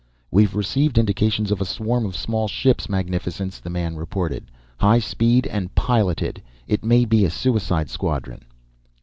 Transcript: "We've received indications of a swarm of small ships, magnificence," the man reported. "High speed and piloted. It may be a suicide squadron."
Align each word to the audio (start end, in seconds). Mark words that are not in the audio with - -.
"We've 0.31 0.55
received 0.55 0.97
indications 0.97 1.51
of 1.51 1.61
a 1.61 1.65
swarm 1.65 2.07
of 2.07 2.15
small 2.17 2.47
ships, 2.47 2.89
magnificence," 2.89 3.55
the 3.59 3.69
man 3.69 3.95
reported. 3.95 4.45
"High 4.79 4.97
speed 4.97 5.45
and 5.45 5.75
piloted. 5.75 6.41
It 6.67 6.83
may 6.83 7.05
be 7.05 7.23
a 7.23 7.29
suicide 7.29 7.87
squadron." 7.87 8.41